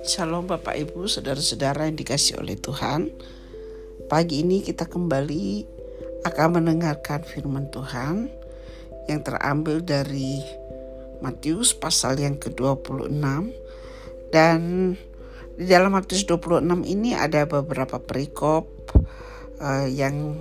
Shalom 0.00 0.48
Bapak 0.48 0.80
Ibu, 0.80 1.12
saudara-saudara 1.12 1.84
yang 1.84 2.00
dikasih 2.00 2.40
oleh 2.40 2.56
Tuhan. 2.56 3.12
Pagi 4.08 4.40
ini 4.40 4.64
kita 4.64 4.88
kembali 4.88 5.68
akan 6.24 6.48
mendengarkan 6.56 7.20
firman 7.20 7.68
Tuhan 7.68 8.32
yang 9.12 9.20
terambil 9.20 9.84
dari 9.84 10.40
Matius 11.20 11.76
pasal 11.76 12.16
yang 12.16 12.40
ke-26 12.40 13.20
dan 14.32 14.60
di 15.60 15.68
dalam 15.68 15.92
Matius 15.92 16.24
26 16.24 16.64
ini 16.88 17.12
ada 17.12 17.44
beberapa 17.44 18.00
perikop 18.00 18.72
uh, 19.60 19.84
yang 19.84 20.40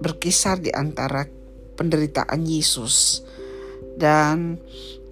berkisar 0.00 0.56
di 0.56 0.72
antara 0.72 1.28
penderitaan 1.76 2.48
Yesus 2.48 3.28
dan 3.96 4.60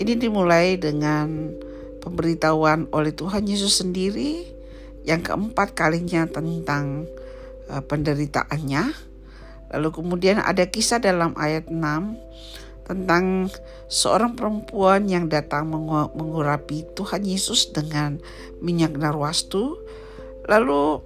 ini 0.00 0.16
dimulai 0.16 0.80
dengan 0.80 1.52
pemberitahuan 2.00 2.88
oleh 2.90 3.12
Tuhan 3.12 3.44
Yesus 3.44 3.84
sendiri 3.84 4.48
yang 5.04 5.20
keempat 5.20 5.76
kalinya 5.76 6.24
tentang 6.28 7.04
uh, 7.68 7.84
penderitaannya. 7.84 8.92
Lalu 9.70 9.88
kemudian 9.94 10.42
ada 10.42 10.66
kisah 10.66 10.98
dalam 10.98 11.36
ayat 11.38 11.70
6 11.70 11.78
tentang 12.90 13.46
seorang 13.86 14.34
perempuan 14.34 15.06
yang 15.06 15.30
datang 15.30 15.70
mengurapi 16.10 16.90
Tuhan 16.98 17.22
Yesus 17.22 17.70
dengan 17.70 18.18
minyak 18.58 18.98
narwastu. 18.98 19.78
Lalu 20.50 20.98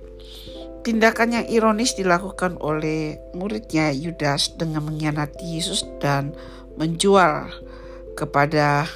tindakan 0.80 1.40
yang 1.40 1.46
ironis 1.48 1.92
dilakukan 1.92 2.56
oleh 2.56 3.20
muridnya 3.36 3.92
Yudas 3.92 4.56
dengan 4.56 4.88
mengkhianati 4.88 5.44
Yesus 5.44 5.84
dan 6.00 6.32
menjual 6.74 7.50
kepada 8.14 8.86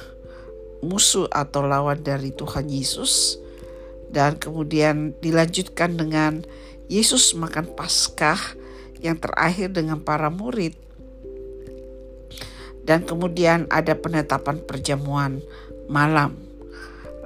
musuh 0.79 1.27
atau 1.31 1.63
lawan 1.67 1.99
dari 1.99 2.31
Tuhan 2.31 2.71
Yesus 2.71 3.39
dan 4.09 4.39
kemudian 4.39 5.13
dilanjutkan 5.19 5.99
dengan 5.99 6.41
Yesus 6.89 7.37
makan 7.37 7.69
Paskah 7.77 8.57
yang 8.99 9.21
terakhir 9.21 9.69
dengan 9.71 10.01
para 10.01 10.33
murid. 10.33 10.73
Dan 12.81 13.05
kemudian 13.05 13.69
ada 13.69 13.93
penetapan 13.93 14.65
perjamuan 14.65 15.45
malam. 15.85 16.33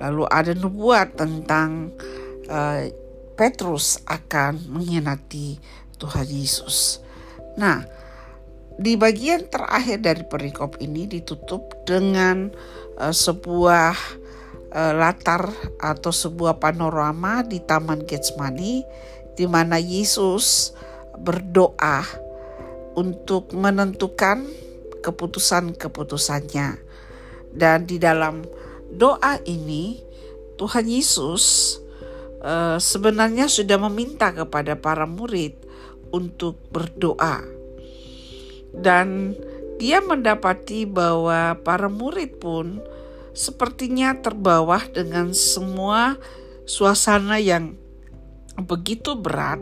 Lalu 0.04 0.28
ada 0.28 0.52
nubuat 0.52 1.16
tentang 1.16 1.96
uh, 2.52 2.84
Petrus 3.40 4.04
akan 4.04 4.60
mengkhianati 4.68 5.56
Tuhan 5.96 6.28
Yesus. 6.28 7.00
Nah 7.56 8.03
di 8.78 8.98
bagian 8.98 9.46
terakhir 9.46 10.02
dari 10.02 10.24
perikop 10.26 10.82
ini 10.82 11.06
ditutup 11.06 11.86
dengan 11.86 12.50
uh, 12.98 13.14
sebuah 13.14 13.94
uh, 14.74 14.94
latar 14.98 15.54
atau 15.78 16.10
sebuah 16.10 16.58
panorama 16.58 17.46
di 17.46 17.62
Taman 17.62 18.06
Getsemani 18.10 18.82
di 19.38 19.46
mana 19.46 19.78
Yesus 19.78 20.74
berdoa 21.18 22.02
untuk 22.98 23.54
menentukan 23.54 24.46
keputusan-keputusannya. 25.02 26.82
Dan 27.54 27.86
di 27.86 28.02
dalam 28.02 28.42
doa 28.90 29.38
ini 29.46 30.02
Tuhan 30.58 30.90
Yesus 30.90 31.78
uh, 32.42 32.82
sebenarnya 32.82 33.46
sudah 33.46 33.78
meminta 33.90 34.34
kepada 34.34 34.74
para 34.74 35.06
murid 35.06 35.54
untuk 36.10 36.58
berdoa 36.74 37.63
dan 38.74 39.38
dia 39.78 40.02
mendapati 40.02 40.86
bahwa 40.90 41.58
para 41.62 41.90
murid 41.90 42.42
pun 42.42 42.82
sepertinya 43.34 44.14
terbawa 44.18 44.82
dengan 44.94 45.34
semua 45.34 46.18
suasana 46.70 47.42
yang 47.42 47.74
begitu 48.58 49.18
berat 49.18 49.58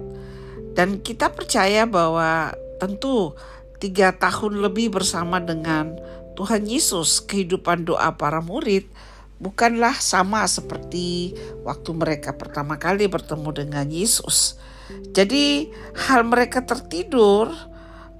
dan 0.75 0.99
kita 0.99 1.31
percaya 1.31 1.87
bahwa 1.87 2.51
tentu 2.79 3.35
tiga 3.79 4.11
tahun 4.15 4.59
lebih 4.61 4.93
bersama 4.93 5.39
dengan 5.39 5.95
Tuhan 6.35 6.67
Yesus 6.67 7.23
kehidupan 7.23 7.87
doa 7.87 8.15
para 8.15 8.39
murid 8.43 8.87
bukanlah 9.41 9.97
sama 9.97 10.45
seperti 10.45 11.33
waktu 11.65 11.91
mereka 11.97 12.37
pertama 12.37 12.77
kali 12.77 13.09
bertemu 13.09 13.49
dengan 13.49 13.87
Yesus. 13.89 14.61
Jadi 15.11 15.71
hal 16.07 16.27
mereka 16.27 16.61
tertidur 16.61 17.49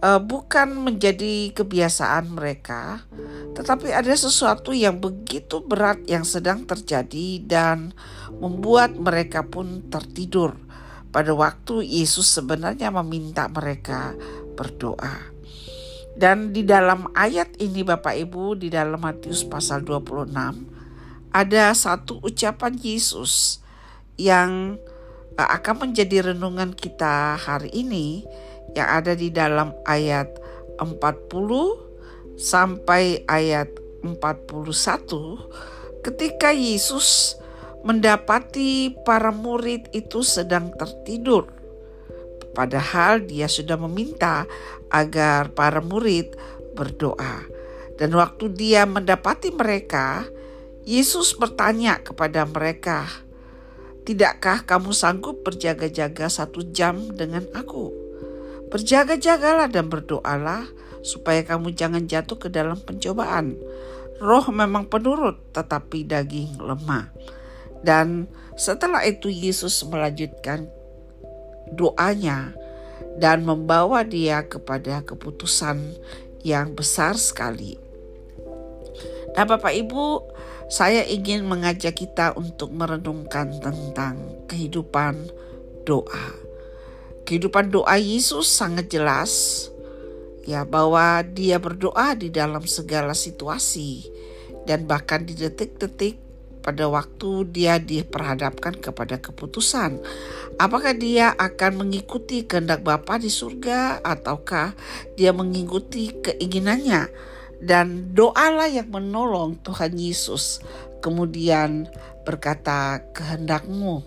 uh, 0.01 0.19
bukan 0.19 0.75
menjadi 0.81 1.53
kebiasaan 1.53 2.33
mereka, 2.33 3.05
tetapi 3.53 3.93
ada 3.93 4.11
sesuatu 4.11 4.73
yang 4.73 4.97
begitu 4.97 5.61
berat 5.61 6.01
yang 6.09 6.25
sedang 6.25 6.65
terjadi 6.65 7.41
dan 7.45 7.93
membuat 8.41 8.97
mereka 8.97 9.45
pun 9.45 9.87
tertidur. 9.87 10.57
Pada 11.11 11.35
waktu 11.35 11.83
Yesus 11.83 12.31
sebenarnya 12.31 12.87
meminta 12.89 13.51
mereka 13.51 14.15
berdoa. 14.55 15.31
Dan 16.15 16.51
di 16.55 16.63
dalam 16.63 17.11
ayat 17.15 17.55
ini 17.59 17.83
Bapak 17.83 18.15
Ibu 18.15 18.59
di 18.59 18.67
dalam 18.67 18.99
Matius 18.99 19.47
pasal 19.47 19.83
26 19.83 20.31
ada 21.31 21.71
satu 21.71 22.19
ucapan 22.19 22.75
Yesus 22.75 23.63
yang 24.19 24.75
akan 25.39 25.87
menjadi 25.87 26.33
renungan 26.33 26.75
kita 26.75 27.39
hari 27.39 27.71
ini 27.71 28.27
yang 28.75 28.87
ada 29.01 29.15
di 29.15 29.31
dalam 29.31 29.71
ayat 29.87 30.27
40 30.79 32.39
sampai 32.39 33.23
ayat 33.27 33.69
41 34.03 36.01
ketika 36.01 36.49
Yesus 36.51 37.37
mendapati 37.85 38.93
para 39.05 39.33
murid 39.33 39.89
itu 39.93 40.25
sedang 40.25 40.73
tertidur 40.77 41.49
padahal 42.51 43.23
dia 43.23 43.47
sudah 43.47 43.79
meminta 43.79 44.43
agar 44.91 45.55
para 45.55 45.79
murid 45.79 46.35
berdoa. 46.75 47.47
Dan 47.95 48.17
waktu 48.17 48.51
dia 48.51 48.83
mendapati 48.83 49.53
mereka 49.53 50.25
Yesus 50.83 51.37
bertanya 51.37 52.01
kepada 52.01 52.43
mereka 52.49 53.05
Tidakkah 54.01 54.65
kamu 54.65 54.97
sanggup 54.97 55.45
berjaga-jaga 55.45 56.25
satu 56.25 56.65
jam 56.73 57.13
dengan 57.13 57.45
aku? 57.53 57.93
Berjaga-jagalah 58.73 59.69
dan 59.69 59.93
berdoalah 59.93 60.65
supaya 61.05 61.45
kamu 61.45 61.77
jangan 61.77 62.09
jatuh 62.09 62.41
ke 62.41 62.49
dalam 62.49 62.81
pencobaan. 62.81 63.61
Roh 64.17 64.45
memang 64.49 64.89
penurut 64.89 65.37
tetapi 65.53 66.09
daging 66.09 66.57
lemah. 66.57 67.13
Dan 67.85 68.25
setelah 68.57 69.05
itu 69.05 69.29
Yesus 69.29 69.85
melanjutkan 69.85 70.65
doanya 71.73 72.57
dan 73.21 73.45
membawa 73.45 74.01
dia 74.01 74.45
kepada 74.45 75.05
keputusan 75.05 75.77
yang 76.41 76.73
besar 76.73 77.17
sekali. 77.21 77.90
Nah, 79.31 79.47
Bapak 79.47 79.71
Ibu, 79.71 80.27
saya 80.67 81.07
ingin 81.07 81.47
mengajak 81.47 82.03
kita 82.03 82.35
untuk 82.35 82.75
merenungkan 82.75 83.51
tentang 83.63 84.19
kehidupan 84.51 85.31
doa. 85.87 86.35
Kehidupan 87.23 87.71
doa 87.71 87.95
Yesus 87.95 88.51
sangat 88.51 88.91
jelas 88.91 89.31
ya 90.43 90.67
bahwa 90.67 91.23
dia 91.23 91.61
berdoa 91.63 92.11
di 92.17 92.27
dalam 92.27 92.67
segala 92.67 93.15
situasi 93.15 94.09
dan 94.67 94.83
bahkan 94.83 95.23
di 95.23 95.37
detik-detik 95.37 96.19
pada 96.59 96.91
waktu 96.91 97.47
dia 97.49 97.79
diperhadapkan 97.79 98.83
kepada 98.83 99.15
keputusan. 99.17 99.95
Apakah 100.59 100.91
dia 100.91 101.33
akan 101.39 101.87
mengikuti 101.87 102.43
kehendak 102.43 102.83
Bapa 102.83 103.15
di 103.15 103.31
surga 103.31 104.03
ataukah 104.03 104.75
dia 105.15 105.31
mengikuti 105.31 106.11
keinginannya 106.19 107.30
dan 107.61 108.17
doalah 108.17 108.67
yang 108.67 108.89
menolong 108.89 109.61
Tuhan 109.61 109.93
Yesus 109.93 110.59
kemudian 110.99 111.85
berkata 112.25 113.01
kehendakmu 113.13 114.01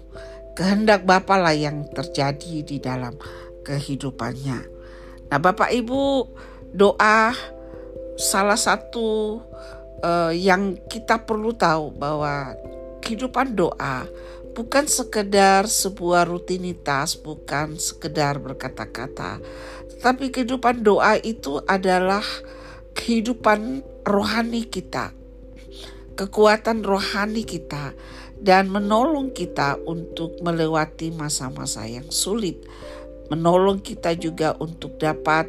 kehendak 0.55 1.03
Bapa 1.03 1.35
lah 1.35 1.53
yang 1.53 1.91
terjadi 1.91 2.63
di 2.63 2.79
dalam 2.79 3.19
kehidupannya. 3.67 4.59
Nah, 5.29 5.39
Bapak 5.43 5.75
Ibu, 5.75 6.31
doa 6.71 7.35
salah 8.15 8.59
satu 8.59 9.43
uh, 9.99 10.31
yang 10.31 10.79
kita 10.87 11.27
perlu 11.27 11.51
tahu 11.59 11.91
bahwa 11.99 12.55
kehidupan 13.03 13.59
doa 13.59 14.07
bukan 14.55 14.87
sekedar 14.87 15.67
sebuah 15.67 16.31
rutinitas, 16.31 17.19
bukan 17.19 17.75
sekedar 17.75 18.39
berkata-kata, 18.39 19.43
tetapi 19.91 20.31
kehidupan 20.31 20.87
doa 20.87 21.19
itu 21.19 21.59
adalah 21.67 22.23
kehidupan 22.95 23.83
rohani 24.07 24.65
kita, 24.65 25.11
kekuatan 26.15 26.87
rohani 26.87 27.43
kita 27.43 27.93
dan 28.39 28.71
menolong 28.71 29.35
kita 29.35 29.77
untuk 29.85 30.39
melewati 30.41 31.11
masa-masa 31.11 31.85
yang 31.85 32.07
sulit. 32.09 32.63
Menolong 33.33 33.81
kita 33.81 34.15
juga 34.15 34.53
untuk 34.61 35.01
dapat 35.01 35.49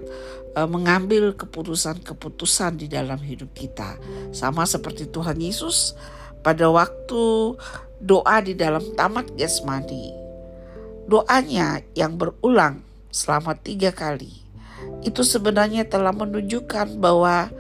uh, 0.56 0.66
mengambil 0.66 1.36
keputusan-keputusan 1.36 2.80
di 2.80 2.88
dalam 2.88 3.20
hidup 3.20 3.52
kita. 3.52 4.00
Sama 4.32 4.64
seperti 4.64 5.12
Tuhan 5.12 5.38
Yesus 5.38 5.94
pada 6.40 6.72
waktu 6.72 7.56
doa 8.00 8.38
di 8.40 8.56
dalam 8.56 8.82
tamat 8.96 9.36
Gesmadi. 9.36 10.16
Doanya 11.06 11.84
yang 11.94 12.18
berulang 12.18 12.82
selama 13.12 13.54
tiga 13.60 13.94
kali 13.94 14.45
itu 15.06 15.22
sebenarnya 15.22 15.86
telah 15.86 16.12
menunjukkan 16.12 16.98
bahwa 16.98 17.54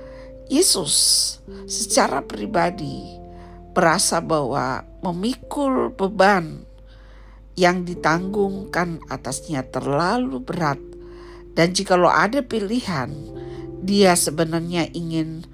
Yesus 0.49 0.93
secara 1.65 2.21
pribadi 2.21 3.01
merasa 3.75 4.21
bahwa 4.21 4.85
memikul 5.01 5.91
beban 5.93 6.63
yang 7.59 7.83
ditanggungkan 7.83 9.01
atasnya 9.09 9.65
terlalu 9.67 10.41
berat. 10.41 10.79
Dan 11.55 11.71
jikalau 11.71 12.11
ada 12.11 12.43
pilihan 12.43 13.15
dia 13.79 14.11
sebenarnya 14.15 14.91
ingin 14.91 15.47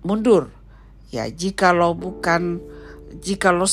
mundur. 0.00 0.48
Ya 1.12 1.28
jikalau 1.28 1.92
bukan 1.96 2.60
jikalau 3.20 3.68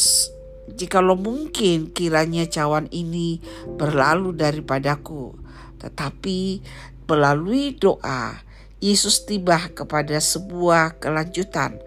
jikalau 0.75 1.15
mungkin 1.15 1.91
kiranya 1.91 2.47
cawan 2.47 2.91
ini 2.91 3.39
berlalu 3.79 4.35
daripadaku 4.35 5.44
tetapi 5.81 6.61
melalui 7.05 7.75
doa 7.75 8.41
Yesus 8.83 9.23
tiba 9.23 9.71
kepada 9.71 10.19
sebuah 10.19 10.99
kelanjutan 10.99 11.79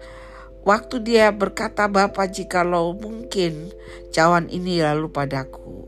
Waktu 0.69 1.01
dia 1.07 1.31
berkata 1.31 1.87
Bapa 1.87 2.27
jikalau 2.27 2.91
mungkin 2.91 3.71
cawan 4.11 4.51
ini 4.51 4.83
lalu 4.83 5.07
padaku. 5.07 5.87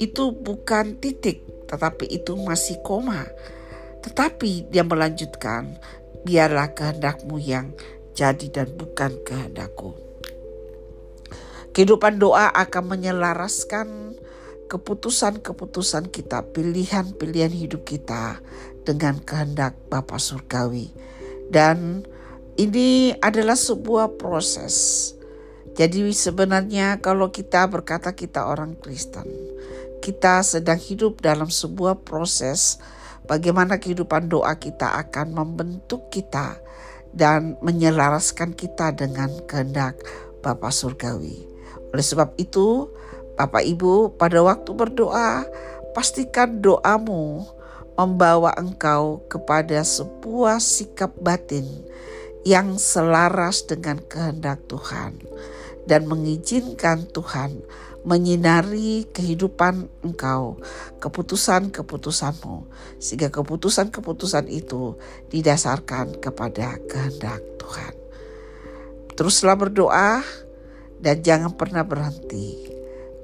Itu 0.00 0.32
bukan 0.32 0.96
titik 0.98 1.44
tetapi 1.68 2.08
itu 2.08 2.32
masih 2.34 2.80
koma. 2.80 3.28
Tetapi 4.00 4.72
dia 4.72 4.82
melanjutkan 4.82 5.76
biarlah 6.24 6.72
kehendakmu 6.72 7.36
yang 7.36 7.70
jadi 8.16 8.50
dan 8.50 8.72
bukan 8.72 9.14
kehendakku. 9.22 9.92
Kehidupan 11.76 12.16
doa 12.16 12.48
akan 12.50 12.96
menyelaraskan 12.96 14.16
keputusan-keputusan 14.66 16.10
kita, 16.10 16.42
pilihan-pilihan 16.50 17.54
hidup 17.54 17.86
kita 17.86 18.42
dengan 18.82 19.18
kehendak 19.22 19.74
Bapa 19.90 20.18
Surgawi. 20.18 20.90
Dan 21.50 22.02
ini 22.58 23.14
adalah 23.22 23.54
sebuah 23.54 24.18
proses. 24.18 25.10
Jadi 25.76 26.08
sebenarnya 26.10 26.98
kalau 27.04 27.28
kita 27.28 27.68
berkata 27.68 28.16
kita 28.16 28.48
orang 28.48 28.74
Kristen, 28.80 29.28
kita 30.00 30.40
sedang 30.40 30.80
hidup 30.80 31.20
dalam 31.20 31.52
sebuah 31.52 32.00
proses 32.00 32.80
bagaimana 33.28 33.76
kehidupan 33.76 34.32
doa 34.32 34.56
kita 34.56 34.96
akan 35.04 35.36
membentuk 35.36 36.08
kita 36.08 36.56
dan 37.12 37.60
menyelaraskan 37.60 38.56
kita 38.56 38.96
dengan 38.96 39.28
kehendak 39.44 40.00
Bapa 40.40 40.72
Surgawi. 40.72 41.44
Oleh 41.92 42.06
sebab 42.06 42.36
itu, 42.40 42.88
Bapak 43.36 43.68
Ibu 43.68 44.16
pada 44.16 44.40
waktu 44.40 44.72
berdoa, 44.72 45.44
pastikan 45.92 46.64
doamu 46.64 47.44
membawa 47.96 48.52
engkau 48.56 49.24
kepada 49.28 49.80
sebuah 49.84 50.56
sikap 50.60 51.12
batin 51.20 51.64
yang 52.48 52.80
selaras 52.80 53.64
dengan 53.68 54.00
kehendak 54.08 54.64
Tuhan 54.68 55.20
dan 55.84 56.08
mengizinkan 56.08 57.04
Tuhan 57.12 57.60
menyinari 58.06 59.02
kehidupan 59.10 59.90
engkau, 60.06 60.62
keputusan-keputusanmu, 61.02 62.70
sehingga 63.02 63.34
keputusan-keputusan 63.34 64.46
itu 64.46 64.94
didasarkan 65.34 66.22
kepada 66.22 66.78
kehendak 66.86 67.42
Tuhan. 67.58 67.94
Teruslah 69.18 69.58
berdoa 69.58 70.22
dan 71.02 71.18
jangan 71.18 71.58
pernah 71.58 71.82
berhenti. 71.82 72.75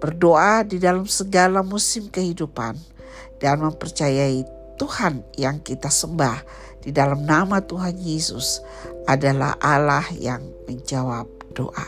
Berdoa 0.02 0.66
di 0.66 0.82
dalam 0.82 1.06
segala 1.06 1.62
musim 1.62 2.10
kehidupan 2.10 2.74
dan 3.38 3.62
mempercayai 3.62 4.42
Tuhan 4.74 5.22
yang 5.38 5.62
kita 5.62 5.86
sembah 5.86 6.42
di 6.82 6.90
dalam 6.90 7.22
nama 7.22 7.62
Tuhan 7.62 7.94
Yesus 8.02 8.58
adalah 9.06 9.54
Allah 9.62 10.02
yang 10.18 10.42
menjawab 10.66 11.30
doa. 11.54 11.86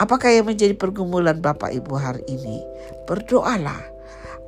Apakah 0.00 0.32
yang 0.32 0.48
menjadi 0.48 0.72
pergumulan 0.72 1.44
Bapak 1.44 1.76
Ibu 1.76 1.92
hari 2.00 2.24
ini? 2.24 2.64
Berdoalah. 3.04 3.84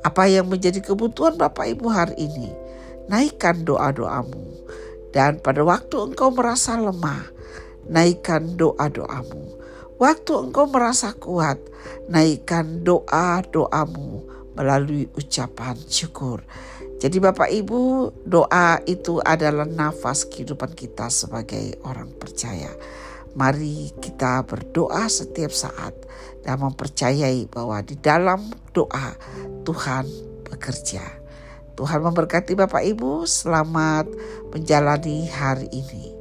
Apa 0.01 0.25
yang 0.25 0.49
menjadi 0.49 0.81
kebutuhan 0.81 1.37
Bapak 1.37 1.69
Ibu 1.69 1.93
hari 1.93 2.17
ini? 2.17 2.49
Naikkan 3.05 3.69
doa-doamu. 3.69 4.65
Dan 5.13 5.37
pada 5.41 5.61
waktu 5.61 6.09
engkau 6.09 6.33
merasa 6.33 6.77
lemah, 6.77 7.21
naikkan 7.85 8.57
doa-doamu. 8.57 9.58
Waktu 9.99 10.47
engkau 10.47 10.63
merasa 10.71 11.11
kuat, 11.11 11.59
naikkan 12.07 12.87
doa-doamu 12.87 14.23
melalui 14.55 15.11
ucapan 15.11 15.75
syukur. 15.75 16.39
Jadi 17.03 17.19
Bapak 17.19 17.51
Ibu, 17.51 18.07
doa 18.23 18.79
itu 18.87 19.19
adalah 19.19 19.67
nafas 19.67 20.23
kehidupan 20.23 20.71
kita 20.71 21.11
sebagai 21.11 21.75
orang 21.83 22.15
percaya. 22.15 22.71
Mari 23.35 23.91
kita 23.99 24.47
berdoa 24.47 25.03
setiap 25.11 25.51
saat 25.51 25.91
dan 26.47 26.63
mempercayai 26.63 27.51
bahwa 27.51 27.83
di 27.83 27.99
dalam 27.99 28.55
doa 28.71 29.19
Tuhan 29.67 30.07
bekerja. 30.47 31.03
Tuhan 31.75 31.99
memberkati 32.07 32.55
Bapak 32.55 32.87
Ibu, 32.87 33.27
selamat 33.27 34.07
menjalani 34.55 35.27
hari 35.27 35.67
ini. 35.75 36.18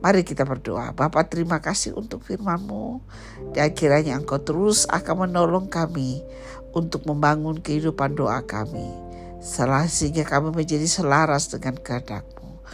Mari 0.00 0.24
kita 0.24 0.48
berdoa. 0.48 0.96
Bapak 0.96 1.28
terima 1.28 1.60
kasih 1.60 1.92
untuk 1.92 2.24
firmanmu. 2.24 3.04
Dan 3.52 3.76
kiranya 3.76 4.16
Engkau 4.16 4.40
terus 4.40 4.88
akan 4.88 5.28
menolong 5.28 5.68
kami 5.68 6.24
untuk 6.72 7.04
membangun 7.04 7.60
kehidupan 7.60 8.16
doa 8.16 8.40
kami. 8.40 8.88
Salah 9.44 9.84
sehingga 9.88 10.24
kami 10.24 10.56
menjadi 10.56 10.88
selaras 10.88 11.52
dengan 11.52 11.76
kehendakmu. 11.76 12.64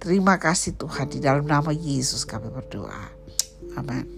Terima 0.00 0.40
kasih 0.40 0.80
Tuhan 0.80 1.12
di 1.12 1.20
dalam 1.20 1.44
nama 1.44 1.68
Yesus 1.72 2.24
kami 2.24 2.48
berdoa. 2.48 3.12
Amin. 3.76 4.08